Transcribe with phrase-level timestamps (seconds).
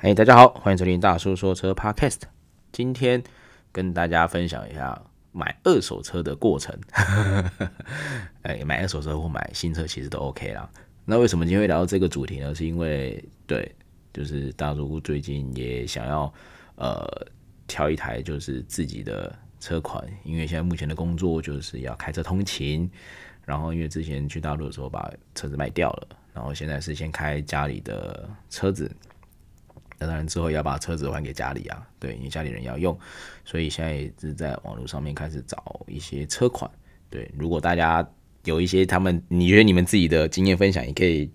[0.00, 2.20] 嘿大家好，欢迎收听大叔说车 Podcast。
[2.70, 3.20] 今天
[3.72, 6.72] 跟大家分享一下买二手车的过程。
[8.42, 10.70] 哎，买二手车或买新车其实都 OK 啦。
[11.04, 12.54] 那为什么今天会聊到这个主题呢？
[12.54, 13.74] 是因为对，
[14.12, 16.32] 就是大叔最近也想要
[16.76, 17.04] 呃
[17.66, 22.88] 挑一台就是自己的车款，因为现在目前的工作就是要开车通勤，
[23.44, 28.88] 然后因为之前去大陆的时候把车子卖掉了，然后现在是先开家里的车子。
[30.00, 32.96] 那当然之后要把车子还给家里啊，对，因为家里人要用，
[33.44, 36.70] 所以现在也是在网络上面开始找一些车款。
[37.10, 38.08] 对，如果大家
[38.44, 41.28] 有一些他们你觉得你们自己的经验分享，也可以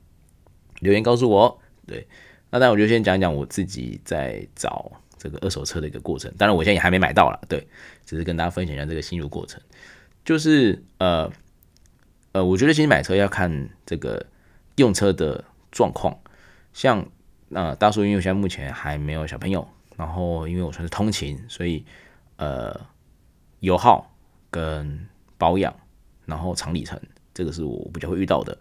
[0.79, 1.59] 留言告诉我。
[1.85, 2.07] 对，
[2.49, 6.33] 那当然我就先讲讲我自己在找这个二手车的一个过程。
[6.37, 7.67] 当然我现在也还没买到啦，对，
[8.05, 9.61] 只是跟大家分享一下这个心路过程。
[10.23, 11.29] 就是呃
[12.31, 14.25] 呃，我觉得其实买车要看这个
[14.77, 16.17] 用车的状况，
[16.71, 17.05] 像。
[17.53, 21.85] 那大叔因为现在目前还没有小朋友，然后因为我算是通勤，所以
[22.37, 22.75] 呃
[23.59, 24.11] 油耗
[24.49, 25.71] 跟保养，
[26.25, 26.99] 然后长里程，
[27.31, 28.57] 这个是我比较会遇到的。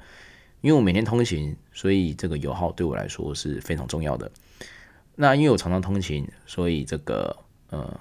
[0.60, 4.30] 因为我每天通勤，所以这个油耗对我来说是非常重要的。
[5.16, 7.34] 那因为我常常通勤，所以这个
[7.70, 7.98] 呃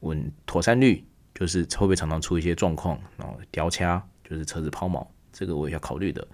[0.00, 1.02] 稳妥善率
[1.34, 6.28] 就是会不会常常出一些状况，然后掉卡就是车子抛锚，这个我也要考虑的。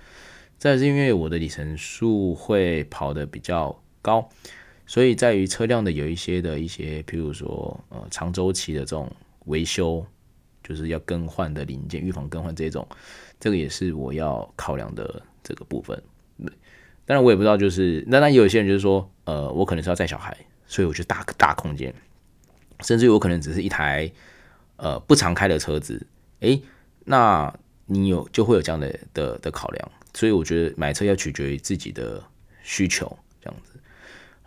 [0.60, 4.28] 再是因为我的里程数会跑得比较高，
[4.86, 9.10] 所以在于车辆的有一些的一些，譬如说呃长周期的这种
[9.46, 10.04] 维修，
[10.62, 12.86] 就是要更换的零件，预防更换这种，
[13.40, 15.98] 这个也是我要考量的这个部分。
[17.06, 20.36] 当然我也不知道，就是那那有些人就是说，呃，我可能是要载小孩，
[20.66, 21.94] 所以我去大大空间，
[22.80, 24.12] 甚至于我可能只是一台
[24.76, 26.06] 呃不常开的车子，
[26.40, 26.62] 诶，
[27.06, 27.50] 那
[27.86, 29.90] 你有就会有这样的的的考量。
[30.14, 32.22] 所以我觉得买车要取决于自己的
[32.62, 33.78] 需求这样子。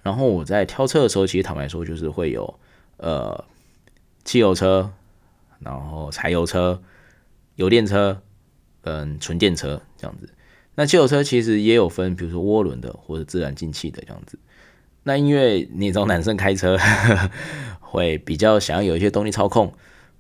[0.02, 2.60] 然后我在挑车的时候，其实坦白说，就是会有
[2.98, 3.46] 呃
[4.26, 4.92] 汽油车，
[5.60, 6.82] 然后柴油车、
[7.56, 8.22] 油电车
[8.82, 10.30] 跟纯电车这样子。
[10.76, 14.38] 那汽油车其实也有分，比如说涡轮的或者自然进气的这样子。
[15.04, 16.78] 那因为你从男生开车
[17.80, 19.74] 会比较想要有一些动力操控，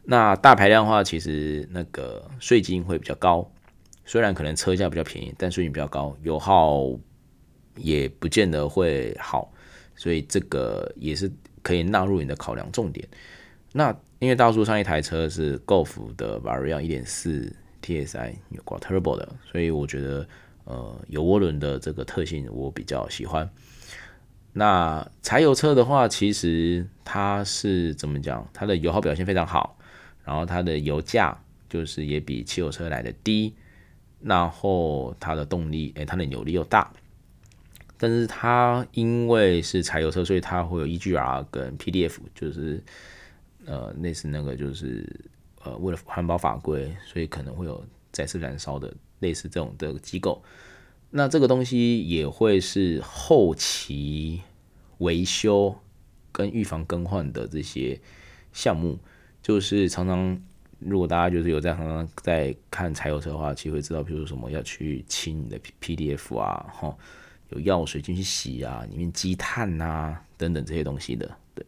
[0.04, 3.50] 那大排量的话，其实那个税金会比较高。
[4.06, 6.90] 虽然可能车价比较便宜，但税金比较高，油耗
[7.76, 9.52] 也不见得会好，
[9.96, 11.32] 所以这个也是
[11.62, 13.08] 可以纳入你的考量重点。
[13.72, 20.28] 那因为大叔上一台车是 Golf 的 Variant 1.4 TSI 有挂 Turbo 的，所以我觉得
[20.66, 23.50] 呃有涡轮的这个特性我比较喜欢。
[24.54, 28.48] 那柴油车的话，其实它是怎么讲？
[28.54, 29.78] 它的油耗表现非常好，
[30.24, 31.36] 然后它的油价
[31.68, 33.56] 就是也比汽油车来的低。
[34.26, 36.90] 然后它的动力，诶，它的扭力又大，
[37.98, 42.82] 但是它因为是柴油车，所以它会有 EGR 跟 PDF，就是
[43.66, 45.06] 呃类似那个就是
[45.62, 50.42] 呃为了环保法规，所以可能会有再次燃烧的类似这种的机构。
[51.10, 54.42] 那这个东西也会是后期
[55.00, 55.76] 维修
[56.32, 58.00] 跟预防更换的这些
[58.54, 59.00] 项目，
[59.42, 60.42] 就是常常。
[60.86, 66.96] 如果大家就是有在常常在看柴油车的话，其实会知道，比如说什么要去清你的 PDF 啊，哈，
[67.50, 71.30] 有药水进去洗啊，里面积碳啊等等这些东西的。
[71.56, 71.66] 对，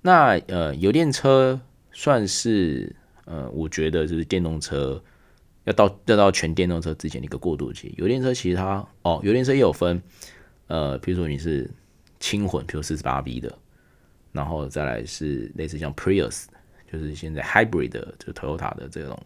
[0.00, 1.60] 那呃，油电车
[1.92, 2.94] 算是
[3.24, 5.02] 呃，我觉得就是电动车
[5.64, 7.94] 要到要到全电动车之前的一个过渡期。
[7.98, 10.02] 油电车其实它哦，油电车也有分，
[10.68, 11.70] 呃，比如说你是
[12.20, 13.58] 轻混，比如四十八 V 的，
[14.30, 16.46] 然后再来是类似像 Prius。
[16.92, 19.18] 就是现在 hybrid 的，就是 Toyota 的这种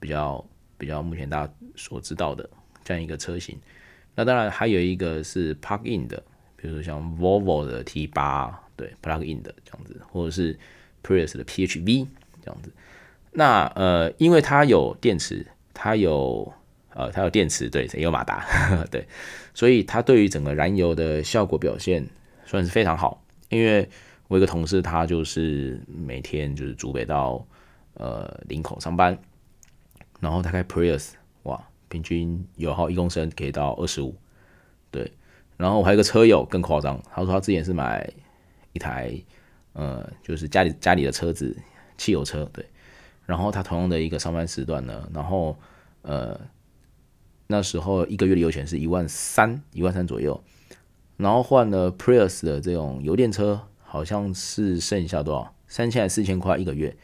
[0.00, 0.42] 比较
[0.78, 2.48] 比较目前大家所知道的
[2.82, 3.60] 这样一个车型。
[4.14, 6.16] 那当然还有一个是 plug in 的，
[6.56, 10.58] 比如说像 Volvo 的 T8，对 plug in 的这样子，或者是
[11.02, 12.06] Prius 的 PHV
[12.42, 12.72] 这样子。
[13.32, 16.50] 那呃，因为它有电池，它有
[16.94, 18.46] 呃它有电池，对，也有马达，
[18.90, 19.06] 对，
[19.52, 22.06] 所以它对于整个燃油的效果表现
[22.46, 23.90] 算是非常好，因为。
[24.26, 27.46] 我一个同事，他就是每天就是竹北到
[27.92, 29.16] 呃林口上班，
[30.18, 31.10] 然后他开 Prius，
[31.42, 34.16] 哇，平均油耗一公升可以到二十五，
[34.90, 35.12] 对。
[35.58, 38.10] 然后我还有个车友更夸张，他说他之前是买
[38.72, 39.12] 一台
[39.74, 41.54] 呃就是家里家里的车子
[41.98, 42.64] 汽油车，对。
[43.26, 45.56] 然后他同样的一个上班时段呢，然后
[46.00, 46.40] 呃
[47.46, 50.42] 那时候一个月的油钱是一万三一万三左右，
[51.18, 53.68] 然后换了 Prius 的这种油电车。
[53.94, 56.96] 好像是剩下多少三千还是四千块一个月，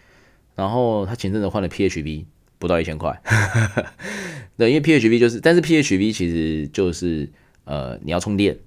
[0.56, 2.24] 然后他前阵子换了 PHV，
[2.58, 3.22] 不到一千块。
[4.58, 7.30] 对，因为 PHV 就是，但是 PHV 其实就是
[7.62, 8.58] 呃你要充电，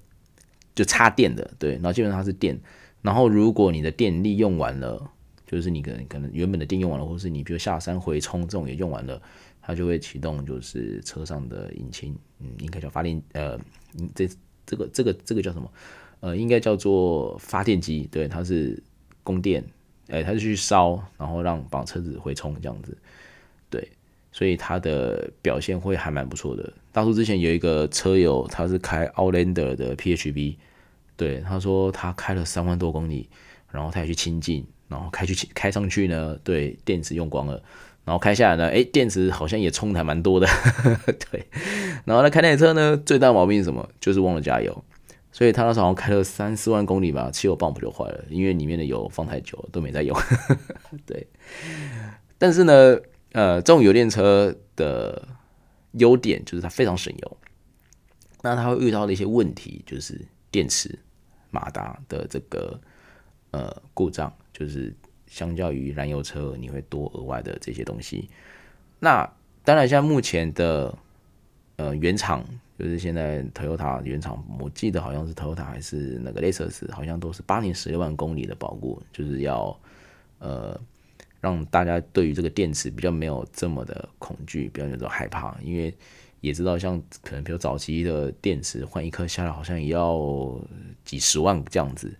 [0.74, 2.58] 就插电的，对，然后基本上它是电。
[3.02, 5.10] 然后如果你的电力用完了，
[5.46, 9.20] 就是你可能可能原本的电用完了，或是你比如下山回充这种也用完了，
[9.60, 13.60] 它就会启动就是车上的引擎，嗯，应该叫发电，呃，
[14.14, 14.26] 这
[14.64, 15.70] 这个这个这个叫什么？
[16.24, 18.82] 呃，应该叫做发电机，对，它是
[19.22, 19.62] 供电，
[20.08, 22.96] 哎，它是去烧，然后让把车子回充这样子，
[23.68, 23.86] 对，
[24.32, 26.72] 所以它的表现会还蛮不错的。
[26.92, 30.56] 大叔之前有一个车友，他是开 Outlander 的 PHV，
[31.14, 33.28] 对，他说他开了三万多公里，
[33.70, 37.62] 然后他也去清近，然后开去开上去呢，对，电池用光了，
[38.06, 40.48] 然后开下来呢，哎，电池好像也充的还蛮多的，
[41.30, 41.44] 对，
[42.06, 43.86] 然后他开那台车呢，最大毛病是什么？
[44.00, 44.82] 就是忘了加油。
[45.34, 50.16] 所以他那时候好像开了三四万公里吧，汽油泵不就坏了，因为里面的油放太久了，都没在用。
[51.04, 51.26] 对，
[52.38, 52.72] 但是呢，
[53.32, 55.26] 呃，这种油电车的
[55.94, 57.36] 优点就是它非常省油。
[58.42, 60.96] 那它会遇到的一些问题就是电池
[61.50, 62.80] 马达的这个
[63.50, 64.94] 呃故障，就是
[65.26, 68.30] 相较于燃油车，你会多额外的这些东西。
[69.00, 69.28] 那
[69.64, 70.96] 当然，像目前的
[71.76, 72.44] 呃原厂。
[72.76, 79.78] 就是现在 Toyota 原厂，我记得好像是 Toyota 还是那个 Lexus，好像都是八年十六万公里的保固，就是要
[80.40, 80.76] 呃
[81.40, 85.94] 让大家对于这个电池比较没有这么的恐惧，比较没有这么害怕，因为
[86.40, 90.60] 也知道像可能比如早期的电池换一颗下来好像也要
[91.04, 92.12] 几十万这样子，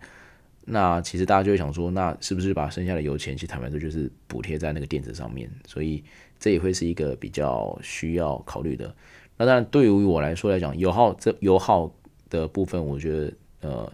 [0.63, 6.01] 那其实大家就会想说，那是不是把剩下的油钱，其实坦白说就是补贴在那个电池上面，所以
[6.39, 8.95] 这也会是一个比较需要考虑的。
[9.37, 11.91] 那当然，对于我来说来讲，油耗这油耗
[12.29, 13.91] 的部分，我觉得呃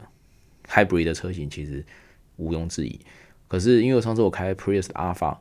[0.68, 1.84] ，Hybrid 的车型其实
[2.38, 3.00] 毋庸置疑。
[3.48, 5.38] 可是因为我上次我开 Prius Alpha，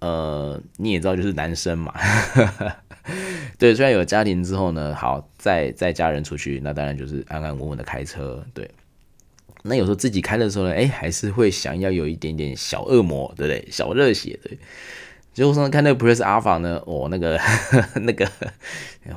[0.00, 1.94] 呃，你也知道就是男生嘛，
[3.58, 8.70] 对，虽然有家庭之后呢，好再再家人出去，那当然就是安安稳稳的开车，对。
[9.62, 13.68] 那有时候自己开的时候呢，哎，还是会想要有一点点小恶魔，对不对？
[13.70, 14.56] 小热血，对。
[15.38, 17.38] 结果上次看那个 Press Alpha 呢，哦，那个
[18.02, 18.28] 那个，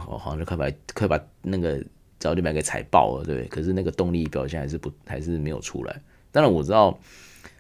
[0.07, 1.83] 我好像就快把快把那个
[2.19, 3.45] 脚底板给踩爆了，对。
[3.45, 5.99] 可是那个动力表现还是不还是没有出来。
[6.31, 6.95] 当然我知道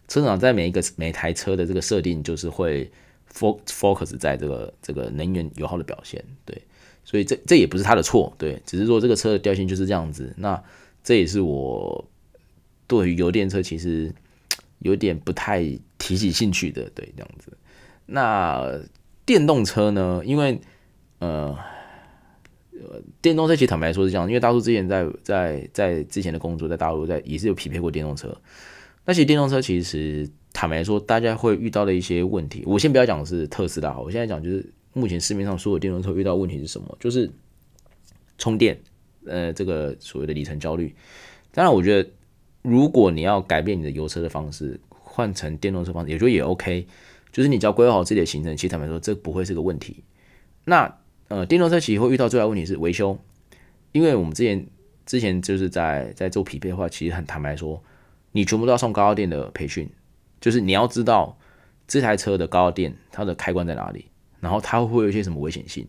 [0.07, 2.87] 车厂在每一个每台车的这个设定就是会
[3.33, 6.61] focus 在这个这个能源油耗的表现，对。
[7.03, 10.31] 所以这这也不是他的错，对，只是说这个车的调性就是这样子。
[10.37, 10.63] 那
[11.03, 12.07] 这也是我
[12.85, 14.13] 对于油电车其实
[14.77, 15.63] 有点不太
[15.97, 17.51] 提起兴趣的，对，这样子。
[18.11, 18.79] 那
[19.25, 20.21] 电动车呢？
[20.25, 20.59] 因为
[21.19, 21.57] 呃，
[23.21, 28.35] 电动车其实坦白说是这样，因为大叔之前在在在之前的工作在大陆在也是有匹配过电动车。
[29.05, 36.97] 那其实电动车其实坦白说，大家会遇到的一些问题，我先不要讲是特斯拉，我现在讲就是目前市面上所有电动车遇到问题是什么？
[36.99, 37.29] 就是
[38.37, 38.77] 充电，
[39.25, 40.93] 呃，这个所谓的里程焦虑。
[41.53, 42.09] 当然，我觉得
[42.61, 46.85] 如果你要改变你的油车的方式，换成电动车方式，也就也 OK。
[47.31, 50.03] 就是你只要规划好自己的行程，其实坦白说，这不会是个问题。
[50.65, 50.97] 那
[51.29, 53.17] 呃，电动车其实会遇到最大问题是维修，
[53.93, 54.67] 因为我们之前
[55.05, 57.81] 之前就是在在做匹配的话，其实很坦白说，
[58.33, 59.89] 你全部都要送高压电的培训，
[60.41, 61.37] 就是你要知道
[61.87, 64.05] 这台车的高压电它的开关在哪里，
[64.41, 65.87] 然后它会有一些什么危险性。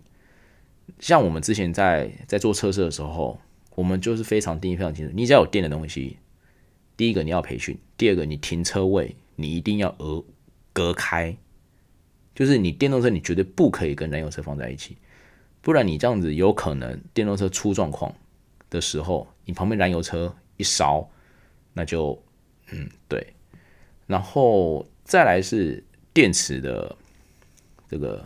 [1.00, 3.38] 像我们之前在在做测试的时候，
[3.74, 6.18] 我们就是非常定义非常清楚，你只要有电的东西，
[6.96, 10.22] 第一个你要培训，第二个你停车位你一定要额。
[10.72, 11.36] 隔开，
[12.34, 14.96] 就是你电动车，你绝对不可以跟燃油车放在一起，
[15.60, 18.14] 不然你这样子有可能电动车出状况
[18.70, 21.08] 的时候，你旁边燃油车一烧，
[21.74, 22.22] 那就
[22.70, 23.34] 嗯对，
[24.06, 26.96] 然后再来是电池的
[27.86, 28.24] 这个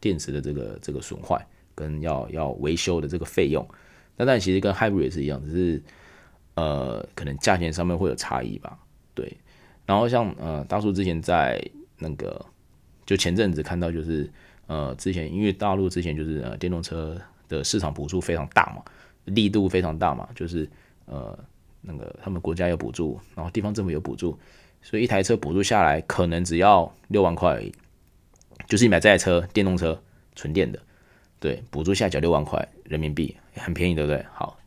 [0.00, 3.66] 电池的这个这个损坏跟要要维修的这个费用，
[4.16, 5.82] 那但其实跟 Hybrid 也是一样，只是
[6.54, 8.78] 呃可能价钱上面会有差异吧，
[9.14, 9.36] 对。
[9.86, 11.58] 然后像呃大叔之前在
[11.98, 12.44] 那个
[13.06, 14.28] 就前阵子看到就是
[14.66, 17.16] 呃之前因为大陆之前就是呃电动车
[17.48, 18.82] 的市场补助非常大嘛，
[19.24, 20.68] 力度非常大嘛，就是
[21.04, 21.38] 呃
[21.80, 24.36] 那个他们国家有补助，然后地方政府有补助，
[24.82, 27.72] 所以一台车补助下来可能只要六万块而已，
[28.66, 30.02] 就是你买这台车电动车
[30.34, 30.80] 纯电的，
[31.38, 34.26] 对，补助下缴六万块人民币，很便宜对不对？
[34.32, 34.58] 好，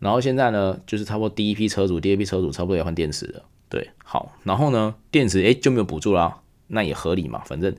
[0.00, 3.44] 然后现在呢就是差不多第一批车主、第二批车主差不多要换电池了。
[3.76, 7.76] 对，好，然后呢，电池诶就没有补助啦，那也合理嘛，反正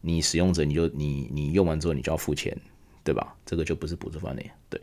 [0.00, 2.58] 你使用者你就你你用完之后你就要付钱，
[3.04, 3.36] 对吧？
[3.46, 4.50] 这个就不是补助范围。
[4.68, 4.80] 对，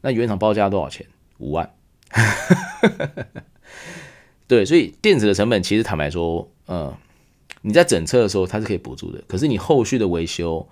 [0.00, 1.06] 那原厂报价多少钱？
[1.38, 1.72] 五万。
[4.48, 6.92] 对，所以电池的成本其实坦白说，呃，
[7.62, 10.68] 你在整车的时候它是可以补助的，可是你后续的维修，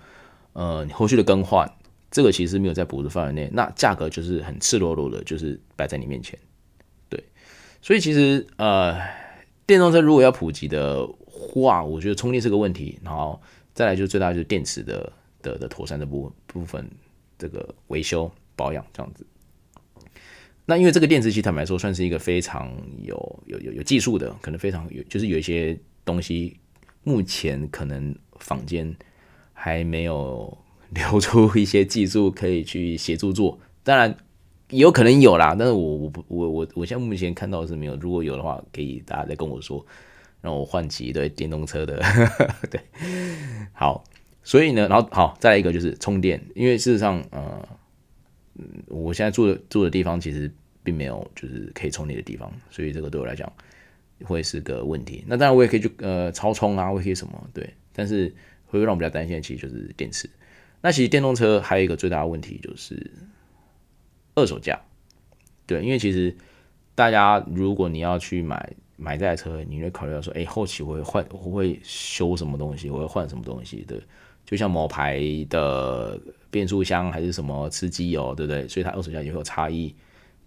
[0.55, 1.73] 呃，你后续的更换，
[2.11, 6.37] 这个其实没有在补助范围内，那价格就是很赤裸裸的，就是摆在你面前。
[7.83, 8.97] 所以其实呃，
[9.67, 13.43] 电动车如果要普及的话，我觉得充电是个问题，然后
[13.75, 15.13] 再来就是最大就是电池的
[15.43, 16.89] 的的妥善的部部分，
[17.37, 19.27] 这个维修保养这样子。
[20.65, 22.73] 那因为这个电池其实坦白说算是一个非常
[23.03, 26.57] 有有有有技术的，可能非常有就是有一些东西
[27.03, 28.95] 目前可能坊间
[29.53, 30.57] 还没有
[30.95, 34.17] 流出一些技术可以去协助做，当然。
[34.73, 37.95] 有可能有啦，但是我我不我我我现在目前看到的是没有。
[37.97, 39.85] 如果有的话，可以大家再跟我说，
[40.41, 42.03] 让我换骑对电动车的。
[42.71, 42.81] 对，
[43.75, 44.03] 好，
[44.43, 47.69] 所以呢，然后好，再来一个就是充电，因为事实上，呃，
[48.87, 50.51] 我现在住的住的地方其实
[50.83, 53.53] 并没有就是可以充电的地方，所以这个对我来讲
[54.25, 55.23] 会是个问题。
[55.27, 58.35] 那当然我也可以去呃超充啊，我也可以什么对，但是
[58.67, 60.31] 会让我比较担心的其实就是电池。
[60.81, 63.11] 那其实电动车还有一个最大的问题就是。
[64.35, 64.81] 二手价，
[65.67, 66.35] 对，因为其实
[66.95, 74.01] 大家如果你要去买买这台车，你会考虑到说，哎，后期我会换，我会修什么东西，我会换什么东西，对，
[74.47, 75.21] 就像某牌
[75.51, 76.19] 的
[76.51, 78.67] 变速箱还是什么吃机油，对不对？
[78.67, 79.95] 所以它二手价也会有差异，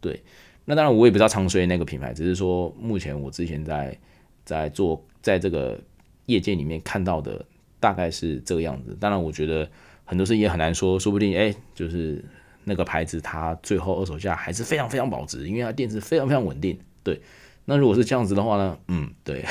[0.01, 0.19] 对。
[0.65, 3.95] 那当然我也不知道长水那个品牌，只是说目前我之前在
[4.43, 5.79] 在做在这个
[6.25, 7.45] 业界里面看到的
[7.79, 8.97] 大概是这个样子。
[8.99, 9.69] 当然我觉得
[10.05, 12.23] 很多事情也很难说，说不定哎，就是。
[12.65, 16.77] 那个牌子它最后二手价还是非常非常保值，因为它电池非常非常稳定。
[17.03, 17.21] 对，
[17.65, 18.77] 那如果是这样子的话呢？
[18.87, 19.45] 嗯，对，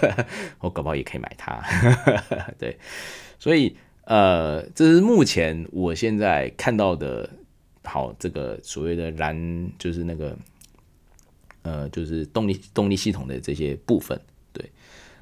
[0.60, 1.58] 我搞不好也可以买它。
[2.58, 2.78] 对，
[3.38, 3.74] 所以
[4.04, 7.28] 呃，这是目前我现在看到的，
[7.82, 10.36] 好，这个所谓的燃就是那个
[11.62, 14.20] 呃，就是动力动力系统的这些部分。
[14.52, 14.70] 对，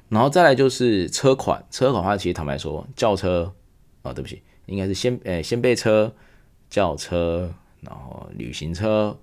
[0.09, 3.53] 然后再来就是车款，车款的话，其实坦白说，轿车
[4.01, 6.13] 哦，对不起，应该是先呃先备车。
[6.69, 9.17] 轿车，然后旅行车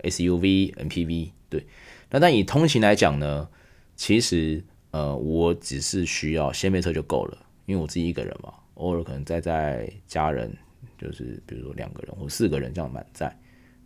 [0.00, 1.66] ，SUV、MPV，对。
[2.10, 3.48] 那但以通勤来讲呢，
[3.96, 10.54] 其实呃，我只是需要掀背车就够了，因为我自己一个人嘛，偶尔可能载载家人，
[10.98, 13.34] 就是比如说两个人或四个人这样满载，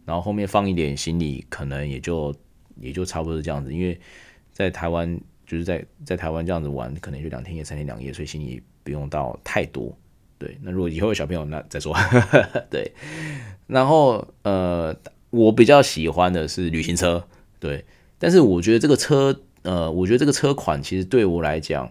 [0.04, 2.34] 然后后面放一点行李，可能也就
[2.80, 3.72] 也就差不多是这样子。
[3.72, 3.98] 因为
[4.52, 9.96] 在台湾，就是在在台湾这样子玩，可能就两天一夜、三天两夜，所以行李不用到太多。
[10.38, 11.94] 对，那如果以后有小朋友，那再说。
[12.70, 12.92] 对，
[13.66, 14.94] 然后呃，
[15.30, 17.26] 我比较喜欢的是旅行车，
[17.58, 17.84] 对，
[18.18, 21.90] 但是我觉得这个车，呃，我觉得这个车款其实对我来讲，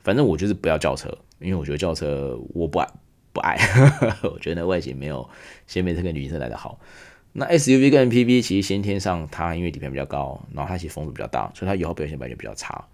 [0.00, 2.88] 反正我就是不要轿车，因为我觉得轿车我不爱
[3.32, 3.58] 不爱，
[4.24, 5.28] 我觉得那外形没有
[5.66, 6.78] 掀背车跟旅行车来的好。
[7.34, 12.86] 那 SUV 跟 MPV 其实先天上它因为底盘比较高，然后它其实风阻比较大，所以它油耗表现本来就比较差。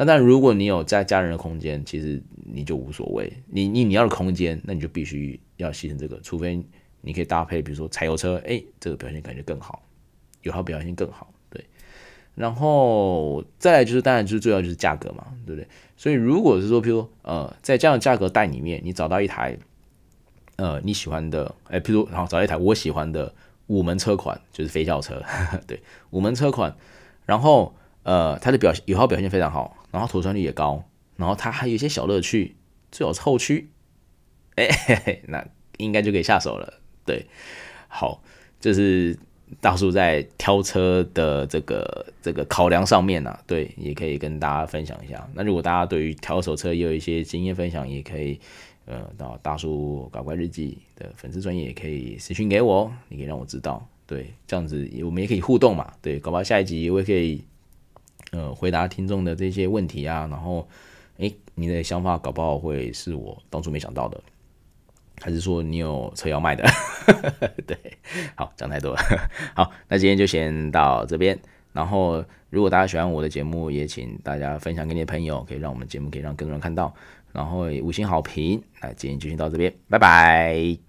[0.00, 3.32] 那但如果你有在家人的空间，其实你就无所谓。
[3.48, 6.62] 你你你要的空间，那你就必须要牺牲这个，除非
[7.00, 9.82] 你可以搭配，比如说柴油车，哎、这个表现感觉更好，
[10.42, 11.64] 油耗表现更好，对。
[12.36, 15.66] 然后再来就是，当然就是最要就是价格嘛，对不对？
[15.96, 19.58] 所以如果是说，譬如呃，在这样的价格带里面，你找到一台
[20.54, 23.34] 呃你喜欢的，哎、譬如然后找一台我喜欢的
[23.66, 26.76] 五门车款，就是非轿车，呵 呵对，五门车款，
[27.26, 27.74] 然后
[28.08, 29.76] 呃，它的表现油耗表现非常好。
[29.90, 30.82] 然后妥善率也高，
[31.16, 32.56] 然后它还有一些小乐趣，
[32.90, 33.68] 最好是后驱，
[34.54, 35.46] 哎嘿嘿，那
[35.76, 36.80] 应该就可以下手了。
[37.04, 37.26] 对，
[37.86, 38.22] 好，
[38.60, 39.18] 就是
[39.60, 45.28] 大叔在挑车的这个这个考量上面呢、啊，对，也可以跟大家分享一下。
[45.34, 48.40] 那如果大家对于挑手车也有一些经验分享，也可以
[48.86, 53.86] 呃到大叔搞怪日记的粉丝专页也可以私讯给我，你可以让我知道。
[54.06, 55.92] 对，这样子我们也可以互动嘛。
[56.02, 57.42] 对，搞不好下一集我也可以。
[58.32, 60.68] 呃，回答听众的这些问题啊，然后，
[61.16, 64.20] 诶，你的想法搞不好会是我当初没想到的，
[65.20, 66.64] 还是说你有车要卖的？
[67.66, 67.76] 对，
[68.34, 69.00] 好，讲太多了。
[69.54, 71.38] 好，那今天就先到这边。
[71.72, 76.92] 然后，如果大家喜欢我的节目，也请大家分享给你的朋友，可以让我们节目可以让更多人看到。
[77.32, 78.60] 然后，五星好评。
[78.80, 80.87] 那今天就先到这边，拜拜。